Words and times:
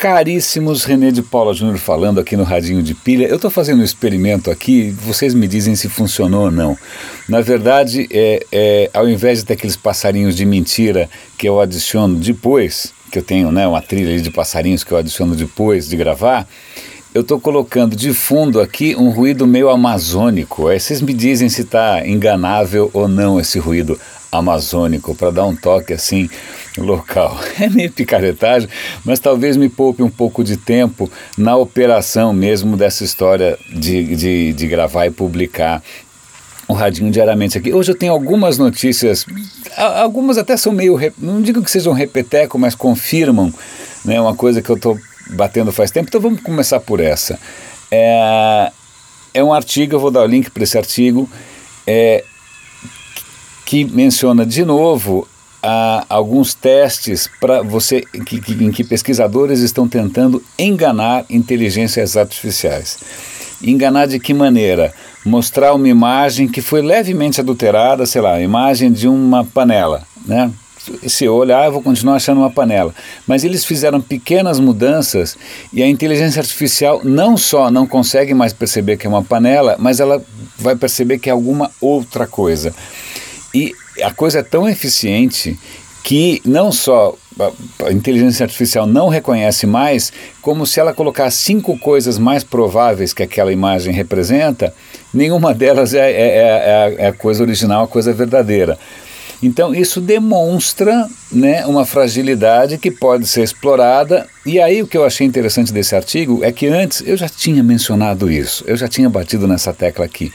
Caríssimos, 0.00 0.84
René 0.84 1.10
de 1.10 1.20
Paula 1.20 1.52
Júnior 1.52 1.76
falando 1.76 2.18
aqui 2.18 2.34
no 2.34 2.42
Radinho 2.42 2.82
de 2.82 2.94
Pilha. 2.94 3.26
Eu 3.26 3.36
estou 3.36 3.50
fazendo 3.50 3.80
um 3.80 3.84
experimento 3.84 4.50
aqui, 4.50 4.92
vocês 4.92 5.34
me 5.34 5.46
dizem 5.46 5.76
se 5.76 5.90
funcionou 5.90 6.44
ou 6.44 6.50
não. 6.50 6.74
Na 7.28 7.42
verdade, 7.42 8.08
é, 8.10 8.46
é, 8.50 8.90
ao 8.94 9.06
invés 9.06 9.40
de 9.40 9.44
ter 9.44 9.52
aqueles 9.52 9.76
passarinhos 9.76 10.34
de 10.34 10.46
mentira 10.46 11.06
que 11.36 11.46
eu 11.46 11.60
adiciono 11.60 12.16
depois, 12.16 12.94
que 13.12 13.18
eu 13.18 13.22
tenho 13.22 13.52
né, 13.52 13.66
uma 13.66 13.82
trilha 13.82 14.18
de 14.18 14.30
passarinhos 14.30 14.82
que 14.82 14.90
eu 14.90 14.96
adiciono 14.96 15.36
depois 15.36 15.86
de 15.86 15.98
gravar, 15.98 16.48
eu 17.12 17.20
estou 17.20 17.38
colocando 17.38 17.94
de 17.94 18.14
fundo 18.14 18.58
aqui 18.58 18.96
um 18.96 19.10
ruído 19.10 19.46
meio 19.46 19.68
amazônico. 19.68 20.68
Aí 20.68 20.80
vocês 20.80 21.02
me 21.02 21.12
dizem 21.12 21.50
se 21.50 21.60
está 21.60 22.06
enganável 22.06 22.88
ou 22.94 23.06
não 23.06 23.38
esse 23.38 23.58
ruído 23.58 24.00
amazônico, 24.30 25.14
para 25.14 25.30
dar 25.30 25.46
um 25.46 25.56
toque 25.56 25.92
assim 25.92 26.28
local. 26.78 27.38
É 27.60 27.68
meio 27.68 27.92
picaretagem, 27.92 28.68
mas 29.04 29.20
talvez 29.20 29.56
me 29.56 29.68
poupe 29.68 30.02
um 30.02 30.10
pouco 30.10 30.42
de 30.42 30.56
tempo 30.56 31.10
na 31.36 31.56
operação 31.56 32.32
mesmo 32.32 32.76
dessa 32.76 33.04
história 33.04 33.58
de, 33.68 34.16
de, 34.16 34.52
de 34.52 34.66
gravar 34.66 35.06
e 35.06 35.10
publicar 35.10 35.82
o 36.66 36.72
radinho 36.72 37.10
diariamente 37.10 37.58
aqui. 37.58 37.72
Hoje 37.72 37.90
eu 37.90 37.96
tenho 37.96 38.12
algumas 38.12 38.56
notícias, 38.56 39.26
algumas 39.76 40.38
até 40.38 40.56
são 40.56 40.72
meio, 40.72 40.98
não 41.18 41.42
digo 41.42 41.62
que 41.62 41.70
sejam 41.70 41.92
repeteco, 41.92 42.58
mas 42.58 42.74
confirmam 42.74 43.52
né, 44.04 44.20
uma 44.20 44.34
coisa 44.34 44.62
que 44.62 44.70
eu 44.70 44.76
estou 44.76 44.98
batendo 45.30 45.72
faz 45.72 45.90
tempo. 45.90 46.08
Então 46.08 46.20
vamos 46.20 46.40
começar 46.40 46.80
por 46.80 47.00
essa. 47.00 47.38
É, 47.90 48.70
é 49.34 49.44
um 49.44 49.52
artigo, 49.52 49.96
eu 49.96 50.00
vou 50.00 50.10
dar 50.10 50.22
o 50.22 50.26
link 50.26 50.50
para 50.50 50.62
esse 50.62 50.78
artigo. 50.78 51.28
É, 51.86 52.24
que 53.70 53.84
menciona 53.84 54.44
de 54.44 54.64
novo 54.64 55.28
ah, 55.62 56.04
alguns 56.08 56.54
testes 56.54 57.30
para 57.40 57.62
você 57.62 58.00
que, 58.00 58.40
que, 58.40 58.52
em 58.52 58.72
que 58.72 58.82
pesquisadores 58.82 59.60
estão 59.60 59.86
tentando 59.86 60.42
enganar 60.58 61.24
inteligências 61.30 62.16
artificiais. 62.16 62.98
Enganar 63.62 64.06
de 64.06 64.18
que 64.18 64.34
maneira? 64.34 64.92
Mostrar 65.24 65.72
uma 65.72 65.88
imagem 65.88 66.48
que 66.48 66.60
foi 66.60 66.82
levemente 66.82 67.40
adulterada, 67.40 68.06
sei 68.06 68.20
lá, 68.20 68.40
imagem 68.40 68.90
de 68.90 69.06
uma 69.06 69.44
panela, 69.44 70.02
né? 70.26 70.50
se 71.06 71.24
eu 71.24 71.34
olhar, 71.34 71.66
eu 71.66 71.72
vou 71.72 71.82
continuar 71.82 72.16
achando 72.16 72.38
uma 72.38 72.50
panela. 72.50 72.92
Mas 73.24 73.44
eles 73.44 73.64
fizeram 73.64 74.00
pequenas 74.00 74.58
mudanças 74.58 75.36
e 75.72 75.80
a 75.80 75.86
inteligência 75.86 76.40
artificial 76.40 77.02
não 77.04 77.36
só 77.36 77.70
não 77.70 77.86
consegue 77.86 78.34
mais 78.34 78.52
perceber 78.52 78.96
que 78.96 79.06
é 79.06 79.10
uma 79.10 79.22
panela, 79.22 79.76
mas 79.78 80.00
ela 80.00 80.20
vai 80.58 80.74
perceber 80.74 81.18
que 81.18 81.28
é 81.28 81.32
alguma 81.32 81.70
outra 81.80 82.26
coisa. 82.26 82.74
E 83.54 83.74
a 84.02 84.12
coisa 84.12 84.40
é 84.40 84.42
tão 84.42 84.68
eficiente 84.68 85.58
que 86.02 86.40
não 86.44 86.72
só 86.72 87.14
a 87.86 87.92
inteligência 87.92 88.44
artificial 88.44 88.86
não 88.86 89.08
reconhece 89.08 89.66
mais, 89.66 90.12
como 90.42 90.66
se 90.66 90.80
ela 90.80 90.92
colocar 90.92 91.30
cinco 91.30 91.78
coisas 91.78 92.18
mais 92.18 92.44
prováveis 92.44 93.12
que 93.12 93.22
aquela 93.22 93.52
imagem 93.52 93.92
representa, 93.92 94.74
nenhuma 95.12 95.54
delas 95.54 95.94
é, 95.94 96.10
é, 96.10 96.26
é, 96.26 96.94
é 96.98 97.06
a 97.08 97.12
coisa 97.12 97.42
original, 97.42 97.84
a 97.84 97.88
coisa 97.88 98.12
verdadeira. 98.12 98.78
Então 99.42 99.74
isso 99.74 100.00
demonstra 100.00 101.08
né, 101.32 101.64
uma 101.64 101.86
fragilidade 101.86 102.76
que 102.76 102.90
pode 102.90 103.26
ser 103.26 103.42
explorada. 103.42 104.26
E 104.44 104.60
aí 104.60 104.82
o 104.82 104.86
que 104.86 104.96
eu 104.96 105.04
achei 105.04 105.26
interessante 105.26 105.72
desse 105.72 105.94
artigo 105.94 106.40
é 106.42 106.52
que 106.52 106.66
antes 106.66 107.02
eu 107.06 107.16
já 107.16 107.28
tinha 107.28 107.62
mencionado 107.62 108.30
isso, 108.30 108.64
eu 108.66 108.76
já 108.76 108.86
tinha 108.86 109.08
batido 109.08 109.48
nessa 109.48 109.72
tecla 109.72 110.04
aqui. 110.04 110.30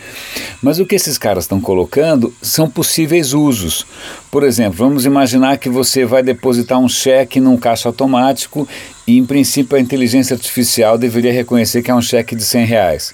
Mas 0.61 0.79
o 0.79 0.85
que 0.85 0.95
esses 0.95 1.17
caras 1.17 1.43
estão 1.43 1.61
colocando 1.61 2.33
são 2.41 2.67
possíveis 2.67 3.33
usos. 3.33 3.85
Por 4.31 4.43
exemplo, 4.43 4.77
vamos 4.77 5.05
imaginar 5.05 5.57
que 5.57 5.69
você 5.69 6.03
vai 6.03 6.23
depositar 6.23 6.79
um 6.79 6.89
cheque 6.89 7.39
num 7.39 7.57
caixa 7.57 7.89
automático 7.89 8.67
e 9.05 9.17
em 9.17 9.25
princípio 9.25 9.77
a 9.77 9.79
inteligência 9.79 10.33
artificial 10.33 10.97
deveria 10.97 11.31
reconhecer 11.31 11.83
que 11.83 11.91
é 11.91 11.95
um 11.95 12.01
cheque 12.01 12.35
de 12.35 12.43
100 12.43 12.65
reais. 12.65 13.13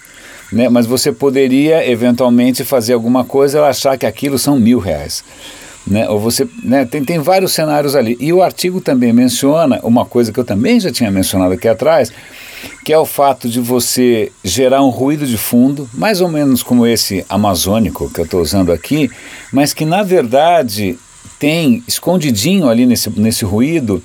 Né? 0.52 0.70
Mas 0.70 0.86
você 0.86 1.12
poderia 1.12 1.90
eventualmente 1.90 2.64
fazer 2.64 2.94
alguma 2.94 3.24
coisa 3.24 3.60
e 3.60 3.62
achar 3.62 3.98
que 3.98 4.06
aquilo 4.06 4.38
são 4.38 4.58
mil 4.58 4.80
reais. 4.80 5.24
Né? 5.86 6.08
Ou 6.10 6.20
você, 6.20 6.48
né? 6.64 6.86
tem, 6.86 7.04
tem 7.04 7.20
vários 7.20 7.54
cenários 7.54 7.96
ali. 7.96 8.16
E 8.20 8.32
o 8.32 8.42
artigo 8.42 8.80
também 8.80 9.12
menciona 9.12 9.80
uma 9.84 10.06
coisa 10.06 10.32
que 10.32 10.40
eu 10.40 10.46
também 10.46 10.80
já 10.80 10.92
tinha 10.92 11.10
mencionado 11.10 11.54
aqui 11.54 11.68
atrás, 11.68 12.12
que 12.86 12.94
é 12.94 12.98
o 12.98 13.06
fato 13.06 13.50
de 13.50 13.60
você 13.60 14.32
gerar 14.44 14.84
um 14.84 14.90
ruído 14.90 15.26
de 15.26 15.38
fundo, 15.38 15.90
mais 15.94 16.22
ou 16.22 16.30
menos 16.30 16.62
como 16.62 16.86
esse 16.86 17.26
amazônico 17.28 18.10
que 18.12 18.22
eu 18.22 18.26
estou 18.26 18.42
usando 18.42 18.72
aqui, 18.72 19.10
mas 19.52 19.74
que 19.74 19.86
na 19.86 20.04
verdade 20.04 20.98
tem 21.40 21.84
escondidinho 21.88 22.70
ali 22.70 22.86
nesse, 22.86 23.10
nesse 23.20 23.44
ruído 23.44 24.04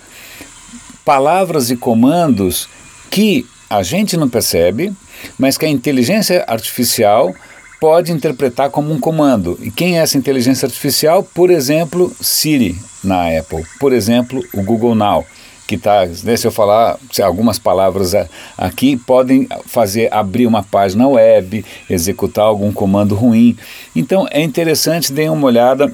palavras 1.05 1.71
e 1.71 1.77
comandos 1.77 2.69
que 3.11 3.47
a 3.69 3.83
gente 3.83 4.17
não 4.17 4.29
percebe, 4.29 4.93
mas 5.39 5.57
que 5.57 5.65
a 5.65 5.69
inteligência 5.69 6.45
artificial 6.47 7.35
pode 7.81 8.13
interpretar 8.13 8.71
como 8.71 8.93
um 8.93 8.99
comando. 8.99 9.59
E 9.63 9.71
quem 9.71 9.99
é 9.99 10.03
essa 10.03 10.19
inteligência 10.19 10.67
artificial? 10.67 11.23
Por 11.23 11.51
exemplo, 11.51 12.15
Siri 12.21 12.77
na 13.03 13.29
Apple, 13.39 13.65
por 13.79 13.93
exemplo, 13.93 14.43
o 14.53 14.63
Google 14.63 14.95
Now 14.95 15.25
que 15.67 15.75
está, 15.75 16.07
né, 16.23 16.37
se 16.37 16.47
eu 16.47 16.53
falar 16.53 16.97
algumas 17.23 17.59
palavras 17.59 18.13
aqui, 18.57 18.97
podem 18.97 19.49
fazer 19.67 20.13
abrir 20.13 20.47
uma 20.47 20.63
página 20.63 21.09
web, 21.09 21.65
executar 21.91 22.45
algum 22.45 22.73
comando 22.73 23.15
ruim. 23.15 23.57
Então 23.95 24.29
é 24.31 24.41
interessante, 24.41 25.13
deem 25.13 25.29
uma 25.29 25.47
olhada. 25.47 25.93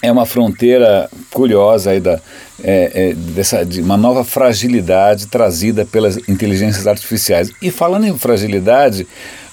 É 0.00 0.12
uma 0.12 0.26
fronteira 0.26 1.08
curiosa 1.32 1.90
aí 1.90 1.98
da, 1.98 2.20
é, 2.62 2.90
é, 2.94 3.14
dessa, 3.14 3.64
de 3.64 3.80
uma 3.80 3.96
nova 3.96 4.22
fragilidade 4.22 5.28
trazida 5.28 5.86
pelas 5.86 6.16
inteligências 6.28 6.86
artificiais. 6.86 7.50
E 7.62 7.70
falando 7.70 8.06
em 8.06 8.18
fragilidade, 8.18 9.06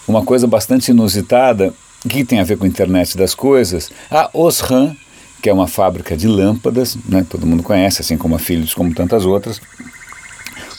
uma 0.08 0.24
coisa 0.24 0.48
bastante 0.48 0.92
inusitada, 0.92 1.74
que 2.08 2.24
tem 2.24 2.40
a 2.40 2.44
ver 2.44 2.58
com 2.58 2.66
a 2.66 2.68
internet 2.68 3.18
das 3.18 3.36
coisas, 3.36 3.92
a 4.10 4.30
Osram, 4.34 4.96
que 5.42 5.50
é 5.50 5.54
uma 5.54 5.68
fábrica 5.68 6.16
de 6.16 6.28
lâmpadas, 6.28 6.98
né, 7.08 7.26
todo 7.28 7.48
mundo 7.48 7.64
conhece, 7.64 8.02
assim 8.02 8.18
como 8.18 8.36
a 8.36 8.40
Philips, 8.40 8.74
como 8.74 8.94
tantas 8.94 9.26
outras. 9.26 9.60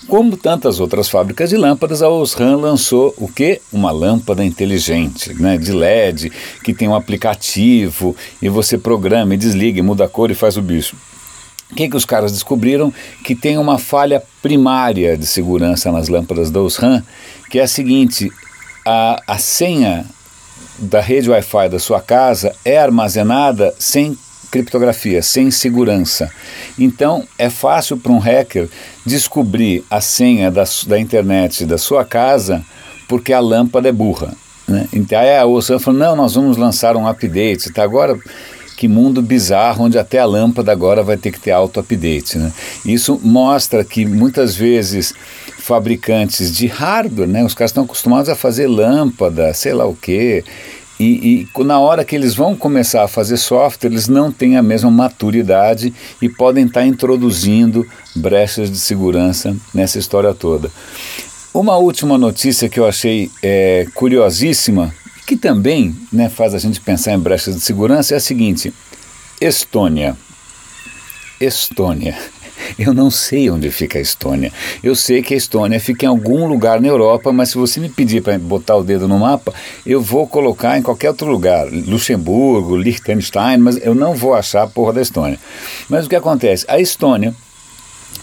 Como 0.09 0.37
tantas 0.37 0.81
outras 0.81 1.09
fábricas 1.09 1.51
de 1.51 1.57
lâmpadas, 1.57 2.03
a 2.03 2.09
Osram 2.09 2.61
lançou 2.61 3.15
o 3.17 3.29
que? 3.29 3.61
Uma 3.73 3.91
lâmpada 3.91 4.45
inteligente, 4.45 5.33
né, 5.35 5.57
de 5.57 5.73
LED, 5.73 6.31
que 6.63 6.75
tem 6.75 6.89
um 6.89 6.95
aplicativo 6.95 8.15
e 8.41 8.49
você 8.49 8.77
programa 8.77 9.35
e 9.35 9.37
desliga, 9.37 9.79
e 9.79 9.83
muda 9.83 10.05
a 10.05 10.09
cor 10.09 10.31
e 10.31 10.35
faz 10.35 10.57
o 10.57 10.63
bicho. 10.63 10.97
O 11.71 11.75
que, 11.75 11.89
que 11.89 11.97
os 11.97 12.05
caras 12.05 12.33
descobriram? 12.33 12.93
Que 13.25 13.35
tem 13.35 13.57
uma 13.57 13.79
falha 13.79 14.23
primária 14.43 15.17
de 15.17 15.27
segurança 15.27 15.91
nas 15.91 16.09
lâmpadas 16.09 16.51
da 16.51 16.61
Osram, 16.61 17.03
que 17.49 17.59
é 17.59 17.63
a 17.63 17.69
seguinte: 17.69 18.31
a, 18.85 19.23
a 19.27 19.39
senha 19.39 20.05
da 20.79 21.01
rede 21.01 21.31
Wi-Fi 21.31 21.69
da 21.69 21.79
sua 21.79 22.01
casa 22.01 22.55
é 22.65 22.79
armazenada 22.79 23.75
sem 23.79 24.17
criptografia, 24.51 25.23
sem 25.23 25.51
segurança. 25.51 26.31
Então 26.79 27.27
é 27.39 27.49
fácil 27.49 27.97
para 27.97 28.13
um 28.13 28.19
hacker 28.19 28.69
descobrir 29.05 29.85
a 29.91 30.01
senha 30.01 30.51
da, 30.51 30.65
da 30.87 30.99
internet 30.99 31.65
da 31.65 31.79
sua 31.79 32.05
casa 32.05 32.63
porque 33.09 33.33
a 33.33 33.41
lâmpada 33.41 33.89
é 33.89 33.93
burra. 33.93 34.35
Né? 34.69 34.87
Então 34.93 35.19
aí 35.19 35.37
a 35.37 35.47
OSAN 35.47 35.79
falou, 35.79 35.99
não, 35.99 36.17
nós 36.17 36.35
vamos 36.35 36.57
lançar 36.57 36.97
um 36.97 37.07
update. 37.07 37.73
Tá? 37.73 37.83
Agora, 37.83 38.19
que 38.77 38.89
mundo 38.89 39.23
bizarro, 39.23 39.85
onde 39.85 39.99
até 39.99 40.19
a 40.19 40.25
lâmpada 40.25 40.73
agora 40.73 41.03
vai 41.03 41.17
ter 41.17 41.31
que 41.31 41.41
ter 41.41 41.51
auto-update. 41.51 42.37
Né? 42.37 42.53
Isso 42.85 43.21
mostra 43.23 43.85
que 43.85 44.05
muitas 44.05 44.55
vezes 44.55 45.15
fabricantes 45.63 46.55
de 46.55 46.67
hardware, 46.67 47.29
né? 47.29 47.45
Os 47.45 47.55
caras 47.55 47.71
estão 47.71 47.85
acostumados 47.85 48.29
a 48.29 48.35
fazer 48.35 48.67
lâmpada, 48.67 49.55
sei 49.55 49.73
lá 49.73 49.87
o 49.87 49.95
quê. 49.95 50.45
E, 50.99 51.49
e, 51.57 51.65
na 51.65 51.81
hora 51.81 52.05
que 52.05 52.15
eles 52.15 52.35
vão 52.35 52.57
começar 52.57 53.03
a 53.05 53.09
fazer 53.09 53.37
software, 53.37 53.89
eles 53.89 54.09
não 54.09 54.31
têm 54.31 54.57
a 54.57 54.63
mesma 54.63 54.91
maturidade 54.91 55.93
e 56.21 56.29
podem 56.29 56.67
estar 56.67 56.85
introduzindo 56.85 57.87
brechas 58.15 58.71
de 58.71 58.79
segurança 58.79 59.57
nessa 59.73 59.99
história 59.99 60.35
toda. 60.35 60.71
Uma 61.55 61.77
última 61.77 62.19
notícia 62.19 62.69
que 62.69 62.81
eu 62.81 62.87
achei 62.87 63.31
é, 63.43 63.87
curiosíssima, 63.95 64.93
que 65.27 65.37
também 65.37 65.95
né, 66.13 66.29
faz 66.29 66.55
a 66.55 66.59
gente 66.59 66.81
pensar 66.81 67.13
em 67.13 67.19
brechas 67.19 67.55
de 67.55 67.61
segurança, 67.61 68.15
é 68.15 68.17
a 68.17 68.21
seguinte: 68.21 68.73
Estônia. 69.41 70.17
Estônia. 71.41 72.17
Eu 72.79 72.95
não 72.95 73.11
sei 73.11 73.51
onde 73.51 73.71
fica 73.71 73.99
a 73.99 74.03
Estônia. 74.03 74.53
Eu 74.83 74.95
sei 74.95 75.23
que 75.23 75.35
a 75.35 75.37
Estônia 75.37 75.81
fica 75.81 76.07
em 76.07 76.09
algum 76.09 76.47
lugar 76.47 76.81
na 76.81 76.89
Europa, 76.89 77.33
mas 77.33 77.51
se 77.51 77.59
você 77.59 77.81
me 77.81 77.89
pedir 77.89 78.23
para 78.23 78.39
botar 78.39 78.77
o 78.77 78.85
dedo 78.85 79.09
no 79.09 79.19
mapa, 79.19 79.53
eu 79.87 80.01
vou 80.01 80.27
colocar 80.27 80.79
em 80.79 80.83
qualquer 80.83 81.11
outro 81.11 81.31
lugar. 81.31 81.67
Luxemburgo, 81.71 82.77
Liechtenstein, 82.77 83.59
mas 83.59 83.77
eu 83.85 83.95
não 83.95 84.15
vou 84.15 84.35
achar 84.35 84.63
a 84.63 84.67
porra 84.67 84.95
da 84.95 85.03
Estônia. 85.03 85.39
Mas 85.89 86.07
o 86.07 86.09
que 86.09 86.17
acontece? 86.17 86.65
A 86.69 86.81
Estônia 86.81 87.35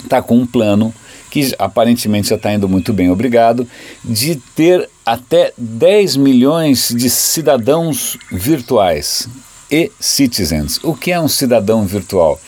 está 0.04 0.22
com 0.22 0.38
um 0.38 0.46
plano 0.46 0.94
que 1.30 1.54
aparentemente 1.60 2.30
já 2.30 2.36
está 2.36 2.52
indo 2.52 2.68
muito 2.68 2.92
bem, 2.92 3.12
obrigado, 3.12 3.68
de 4.04 4.36
ter 4.56 4.90
até 5.06 5.54
10 5.58 6.18
milhões 6.18 6.90
de 6.96 7.10
cidadãos 7.10 8.18
virtuais 8.32 9.28
e 9.72 9.92
citizens. 10.00 10.80
O 10.84 10.96
que 10.96 11.12
é 11.12 11.20
um 11.20 11.28
cidadão 11.28 11.86
virtual? 11.86 12.40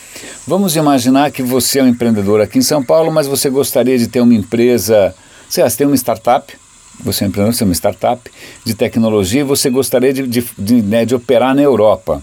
Vamos 0.46 0.76
imaginar 0.76 1.30
que 1.30 1.42
você 1.42 1.78
é 1.78 1.82
um 1.82 1.88
empreendedor 1.88 2.40
aqui 2.40 2.58
em 2.58 2.62
São 2.62 2.82
Paulo, 2.82 3.12
mas 3.12 3.26
você 3.26 3.48
gostaria 3.48 3.98
de 3.98 4.08
ter 4.08 4.20
uma 4.20 4.34
empresa, 4.34 5.14
sei 5.48 5.62
lá, 5.62 5.70
você 5.70 5.78
tem 5.78 5.86
uma 5.86 5.96
startup, 5.96 6.52
você 7.00 7.24
é 7.24 7.26
um 7.26 7.28
empreendedor, 7.28 7.54
você 7.54 7.64
é 7.64 7.66
uma 7.66 7.74
startup 7.74 8.30
de 8.64 8.74
tecnologia 8.74 9.40
e 9.40 9.44
você 9.44 9.70
gostaria 9.70 10.12
de, 10.12 10.26
de, 10.26 10.44
de, 10.58 10.82
né, 10.82 11.04
de 11.04 11.14
operar 11.14 11.54
na 11.54 11.62
Europa. 11.62 12.22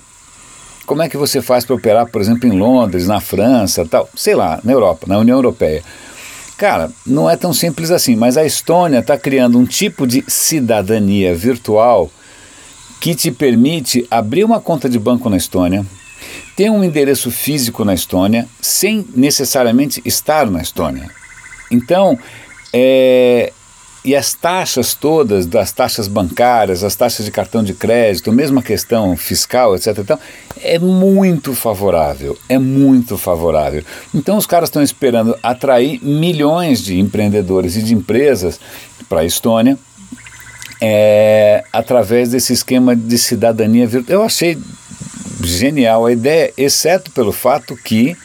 Como 0.86 1.02
é 1.02 1.10
que 1.10 1.18
você 1.18 1.42
faz 1.42 1.64
para 1.64 1.76
operar, 1.76 2.08
por 2.08 2.20
exemplo, 2.20 2.48
em 2.48 2.58
Londres, 2.58 3.08
na 3.08 3.22
França, 3.22 3.86
tal, 3.86 4.10
sei 4.16 4.36
lá, 4.36 4.60
na 4.64 4.72
Europa, 4.72 5.06
na 5.08 5.18
União 5.20 5.38
Europeia? 5.38 5.84
Cara, 6.58 6.92
não 7.06 7.30
é 7.30 7.38
tão 7.38 7.54
simples 7.54 7.90
assim, 7.90 8.18
mas 8.18 8.36
a 8.36 8.46
Estônia 8.46 9.00
está 9.00 9.18
criando 9.18 9.58
um 9.58 9.66
tipo 9.66 10.06
de 10.06 10.26
cidadania 10.28 11.34
virtual 11.34 12.12
que 13.00 13.16
te 13.16 13.32
permite 13.32 14.06
abrir 14.10 14.44
uma 14.44 14.60
conta 14.60 14.90
de 14.90 15.00
banco 15.00 15.30
na 15.30 15.38
Estônia, 15.38 15.86
ter 16.56 16.70
um 16.70 16.84
endereço 16.84 17.32
físico 17.32 17.86
na 17.86 17.94
Estônia, 17.94 18.48
sem 18.62 19.06
necessariamente 19.16 20.02
estar 20.04 20.50
na 20.50 20.62
Estônia. 20.62 21.10
Então, 21.72 22.20
é, 22.74 23.54
e 24.04 24.16
as 24.16 24.34
taxas 24.34 24.94
todas, 24.94 25.46
das 25.46 25.72
taxas 25.72 26.08
bancárias, 26.08 26.84
as 26.84 26.96
taxas 26.96 27.26
de 27.26 27.32
cartão 27.32 27.64
de 27.64 27.74
crédito, 27.74 28.32
mesmo 28.32 28.60
a 28.60 28.64
questão 28.64 29.16
fiscal, 29.16 29.76
etc. 29.76 29.98
Então, 29.98 30.20
é 30.62 30.80
muito 30.80 31.54
favorável, 31.54 32.38
é 32.48 32.58
muito 32.58 33.18
favorável. 33.18 33.84
Então 34.14 34.38
os 34.38 34.46
caras 34.46 34.70
estão 34.70 34.82
esperando 34.82 35.38
atrair 35.42 36.04
milhões 36.04 36.84
de 36.84 37.00
empreendedores 37.00 37.76
e 37.76 37.82
de 37.82 37.94
empresas 37.94 38.60
para 39.08 39.22
a 39.22 39.26
Estônia 39.26 39.78
é, 40.82 41.64
através 41.72 42.30
desse 42.30 42.54
esquema 42.54 42.96
de 42.96 43.18
cidadania 43.18 43.88
virtual. 43.88 44.20
Eu 44.20 44.26
achei 44.26 44.58
genial 45.44 46.06
a 46.06 46.12
ideia, 46.12 46.54
exceto 46.58 47.12
pelo 47.12 47.32
fato 47.32 47.76
que 47.76 48.16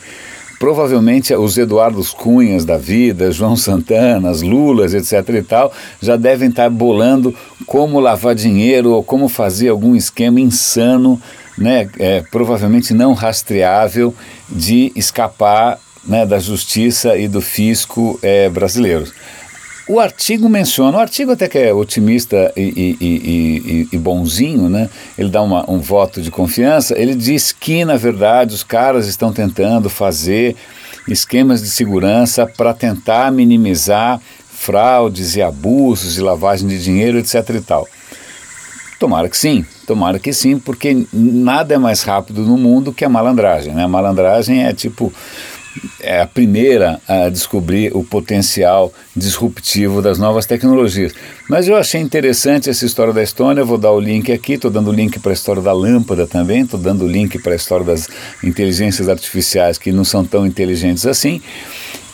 provavelmente 0.59 1.35
os 1.35 1.59
Eduardos 1.59 2.13
Cunhas 2.13 2.65
da 2.65 2.79
vida, 2.79 3.31
João 3.31 3.57
Santanas, 3.57 4.41
Lulas, 4.41 4.95
etc. 4.95 5.29
e 5.35 5.43
tal, 5.43 5.73
já 6.01 6.17
devem 6.17 6.49
estar 6.49 6.71
bolando 6.71 7.35
como 7.67 8.01
lavar 8.01 8.35
dinheiro 8.35 8.93
ou 8.93 9.03
como 9.03 9.29
fazer 9.29 9.69
algum 9.69 9.95
esquema 9.95 10.41
insano, 10.41 11.21
né, 11.59 11.89
é, 11.99 12.23
provavelmente 12.31 12.95
não 12.95 13.13
rastreável, 13.13 14.15
de 14.49 14.91
escapar 14.97 15.79
né, 16.07 16.25
da 16.25 16.39
justiça 16.39 17.17
e 17.17 17.29
do 17.29 17.41
fisco 17.41 18.19
é, 18.23 18.49
brasileiros. 18.49 19.13
O 19.87 20.01
artigo 20.01 20.49
menciona, 20.49 20.97
o 20.97 21.01
artigo 21.01 21.33
até 21.33 21.47
que 21.47 21.59
é 21.59 21.75
otimista 21.75 22.51
e, 22.57 22.97
e, 23.01 23.07
e, 23.07 23.89
e 23.93 23.99
bonzinho, 23.99 24.71
né? 24.71 24.89
ele 25.19 25.29
dá 25.29 25.43
uma, 25.43 25.71
um 25.71 25.79
voto 25.79 26.23
de 26.23 26.31
confiança, 26.31 26.99
ele 26.99 27.15
diz 27.15 27.53
que, 27.53 27.85
na 27.85 27.97
verdade, 27.97 28.55
os 28.55 28.65
caras 28.65 29.07
estão 29.07 29.31
tentando 29.31 29.91
fazer 29.91 30.57
esquemas 31.07 31.61
de 31.61 31.69
segurança 31.69 32.47
para 32.47 32.73
tentar 32.73 33.31
minimizar 33.31 34.19
fraudes 34.51 35.37
e 35.37 35.43
abusos 35.43 36.17
e 36.17 36.23
lavagem 36.23 36.67
de 36.67 36.83
dinheiro, 36.83 37.19
etc. 37.19 37.35
e 37.51 37.61
tal. 37.61 37.87
Tomara 38.99 39.29
que 39.29 39.37
sim, 39.37 39.67
tomara 39.87 40.19
que 40.19 40.33
sim, 40.33 40.59
porque 40.59 41.07
nada 41.13 41.75
é 41.75 41.79
mais 41.79 42.03
rápido 42.03 42.43
no 42.43 42.57
mundo 42.57 42.91
que 42.91 43.05
a 43.05 43.09
malandragem. 43.09 43.75
Né? 43.75 43.85
A 43.85 43.89
malandragem 43.89 44.65
é 44.65 44.73
tipo 44.73 45.13
é 46.01 46.21
a 46.21 46.27
primeira 46.27 47.01
a 47.09 47.29
descobrir 47.29 47.95
o 47.95 48.05
potencial 48.05 48.93
disruptivo 49.17 50.01
das 50.03 50.19
novas 50.19 50.47
tecnologias. 50.47 51.13
Mas 51.49 51.69
eu 51.69 51.77
achei 51.77 52.01
interessante 52.01 52.71
essa 52.71 52.85
história 52.85 53.13
da 53.13 53.23
Estônia, 53.23 53.65
vou 53.65 53.79
dar 53.79 53.93
o 53.93 54.01
link 54.01 54.33
aqui, 54.33 54.55
estou 54.55 54.71
dando 54.71 54.91
o 54.91 54.93
link 54.93 55.19
para 55.19 55.33
a 55.33 55.35
história 55.35 55.63
da 55.63 55.73
lâmpada 55.73 56.27
também, 56.27 56.63
estou 56.63 56.79
dando 56.79 57.05
o 57.05 57.09
link 57.09 57.39
para 57.39 57.53
a 57.53 57.57
história 57.57 57.85
das 57.85 58.09
inteligências 58.43 59.09
artificiais 59.09 59.79
que 59.79 59.93
não 59.93 60.05
são 60.05 60.25
tão 60.25 60.47
inteligentes 60.47 61.07
assim. 61.07 61.41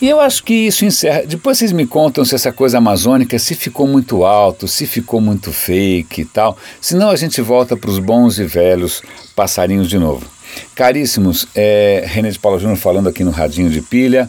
E 0.00 0.08
eu 0.08 0.18
acho 0.18 0.42
que 0.42 0.54
isso 0.54 0.86
encerra. 0.86 1.24
Depois 1.26 1.58
vocês 1.58 1.72
me 1.72 1.86
contam 1.86 2.24
se 2.24 2.34
essa 2.34 2.50
coisa 2.50 2.78
amazônica 2.78 3.38
se 3.38 3.54
ficou 3.54 3.86
muito 3.86 4.24
alto, 4.24 4.66
se 4.66 4.86
ficou 4.86 5.20
muito 5.20 5.52
fake 5.52 6.22
e 6.22 6.24
tal. 6.24 6.56
Senão 6.80 7.10
a 7.10 7.16
gente 7.16 7.42
volta 7.42 7.76
para 7.76 7.90
os 7.90 7.98
bons 7.98 8.38
e 8.38 8.44
velhos 8.44 9.02
passarinhos 9.36 9.88
de 9.90 9.98
novo. 9.98 10.39
Caríssimos, 10.74 11.46
é 11.54 12.04
René 12.06 12.30
de 12.30 12.38
Paula 12.38 12.58
Júnior 12.58 12.78
falando 12.78 13.08
aqui 13.08 13.24
no 13.24 13.30
Radinho 13.30 13.70
de 13.70 13.80
Pilha. 13.80 14.28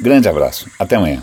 Grande 0.00 0.28
abraço. 0.28 0.66
Até 0.78 0.96
amanhã. 0.96 1.22